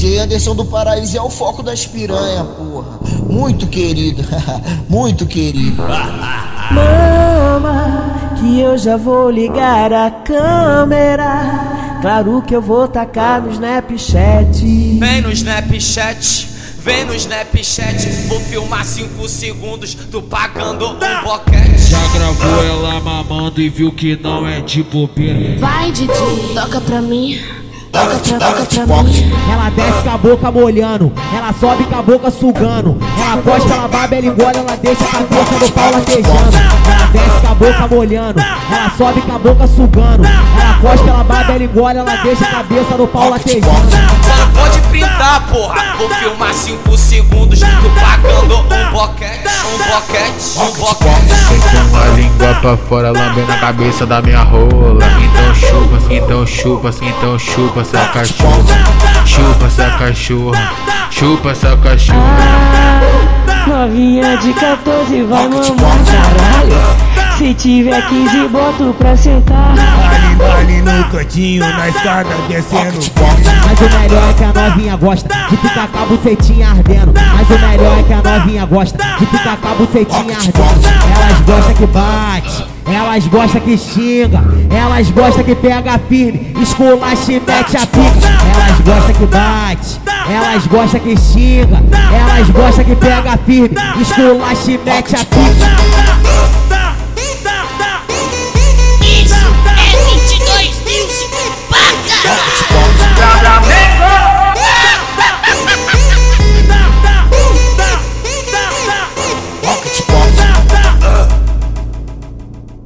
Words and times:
DJ 0.00 0.20
Anderson 0.20 0.54
do 0.54 0.64
Paraíso 0.64 1.14
é 1.14 1.20
o 1.20 1.28
foco 1.28 1.62
das 1.62 1.86
piranha, 1.86 2.42
porra. 2.42 2.98
Muito 3.28 3.66
querido, 3.66 4.24
muito 4.88 5.26
querido. 5.26 5.76
Mama, 6.72 8.34
que 8.38 8.60
eu 8.60 8.78
já 8.78 8.96
vou 8.96 9.30
ligar 9.30 9.92
a 9.92 10.10
câmera. 10.10 11.98
Claro 12.00 12.40
que 12.40 12.56
eu 12.56 12.62
vou 12.62 12.88
tacar 12.88 13.42
no 13.42 13.50
Snapchat. 13.50 14.64
Vem 14.98 15.20
no 15.20 15.30
Snapchat. 15.32 16.48
Vem 16.78 17.04
no 17.04 17.14
Snapchat, 17.14 18.08
vou 18.26 18.40
filmar 18.40 18.86
5 18.86 19.28
segundos, 19.28 19.94
tu 20.10 20.22
pagando 20.22 20.92
um 20.92 20.94
boquete. 21.22 21.78
Já 21.78 22.08
gravou 22.14 22.64
ela 22.64 23.00
mamando 23.00 23.60
e 23.60 23.68
viu 23.68 23.92
que 23.92 24.16
não 24.16 24.48
é 24.48 24.62
de 24.62 24.82
bobeira. 24.82 25.60
Vai, 25.60 25.92
Didi, 25.92 26.08
toca 26.54 26.80
pra 26.80 27.02
mim. 27.02 27.38
Ela 29.52 29.70
desce 29.70 30.02
com 30.02 30.10
a 30.10 30.18
boca 30.18 30.50
molhando, 30.50 31.12
ela 31.34 31.52
sobe 31.52 31.84
com 31.84 31.98
a 31.98 32.02
boca 32.02 32.30
sugando. 32.30 32.96
Ela 33.20 33.42
costa, 33.42 33.74
ela 33.74 33.88
baba, 33.88 34.14
ela 34.14 34.26
engole, 34.26 34.58
ela 34.58 34.76
deixa 34.76 35.04
a 35.04 35.08
cabeça 35.08 35.58
do 35.58 35.72
pau 35.72 35.90
latejando. 35.92 36.56
Ela 36.86 37.06
desce 37.12 37.40
com 37.40 37.52
a 37.52 37.54
boca 37.54 37.88
molhando, 37.94 38.40
ela 38.40 38.90
sobe 38.96 39.20
com 39.22 39.34
a 39.34 39.38
boca 39.38 39.66
sugando. 39.66 40.24
Ela 40.24 40.78
costa, 40.80 41.10
ela 41.10 41.24
baba, 41.24 41.52
ela 41.52 41.64
engole, 41.64 41.98
ela 41.98 42.16
deixa 42.16 42.44
a 42.44 42.48
cabeça 42.48 42.96
do 42.96 43.06
pau 43.08 43.30
latejando. 43.30 43.90
Só 43.90 44.36
não 44.36 44.52
pode 44.52 44.80
printar, 44.82 45.46
porra. 45.50 45.96
Vou 45.98 46.08
filmar 46.08 46.54
5 46.54 46.96
segundos, 46.96 47.60
tu 47.60 47.90
pagando 48.00 48.56
um 48.58 48.89
boquete, 49.90 50.58
um 50.58 50.72
boquete, 50.78 51.34
um. 51.76 51.90
Com 51.90 51.96
a 51.96 52.06
língua 52.14 52.54
pra 52.60 52.76
fora, 52.76 53.10
lambendo 53.10 53.52
a 53.52 53.58
cabeça 53.58 54.06
da 54.06 54.22
minha 54.22 54.42
rola. 54.42 55.04
Então 55.20 55.54
chupa, 55.54 56.14
então 56.14 56.46
chupa, 56.46 56.90
então 57.02 57.38
chupa 57.38 57.80
essa 57.80 58.04
cachorra. 58.06 59.26
Chupa 59.26 59.66
essa 59.66 59.90
cachorra. 59.98 60.72
Chupa 61.10 61.50
essa 61.50 61.76
cachorra. 61.76 62.20
Novinha 63.66 64.36
de 64.38 64.52
14 64.54 65.22
vai 65.24 65.48
mamar 65.48 65.98
caralho. 66.06 67.36
Se 67.36 67.54
tiver 67.54 68.06
15, 68.08 68.48
boto 68.48 68.94
pra 68.98 69.16
sentar. 69.16 69.74
Cantinho, 71.30 71.60
na 71.60 71.88
escada 71.88 72.28
descendo. 72.48 72.98
Mas 73.64 73.80
o 73.80 73.98
melhor 74.00 74.30
é 74.30 74.32
que 74.32 74.42
a 74.42 74.52
novinha 74.52 74.96
gosta 74.96 75.28
de 75.48 75.56
ficar 75.58 75.86
com 75.86 75.98
a 75.98 76.06
bucetinha 76.06 76.70
ardendo. 76.70 77.12
Mas 77.14 77.48
o 77.48 77.66
melhor 77.68 77.98
é 78.00 78.02
que 78.02 78.12
a 78.12 78.22
novinha 78.22 78.66
gosta 78.66 78.98
de 79.16 79.26
ficar 79.26 79.56
com 79.58 79.68
a 79.68 79.74
bucetinha 79.74 80.36
ardendo. 80.36 80.88
Elas 81.14 81.40
gostam 81.46 81.74
que 81.74 81.86
bate. 81.86 82.70
Elas 82.92 83.26
gostam 83.28 83.60
que 83.60 83.78
xinga, 83.78 84.42
elas 84.68 85.10
gostam 85.12 85.44
que 85.44 85.54
pega 85.54 86.00
firme, 86.08 86.52
esculacha 86.60 87.32
e 87.32 87.40
mete 87.40 87.76
a 87.76 87.86
pica. 87.86 88.28
Elas 88.52 88.80
gostam 88.80 89.14
que 89.14 89.26
bate, 89.26 90.00
elas 90.28 90.66
gostam 90.66 91.00
que 91.00 91.16
xinga, 91.16 91.80
elas 92.12 92.50
gostam 92.50 92.84
que 92.84 92.96
pega 92.96 93.38
firme, 93.46 93.76
esculacha 94.00 94.72
e 94.72 94.78
mete 94.78 95.14
a 95.14 95.18
pica. 95.18 96.09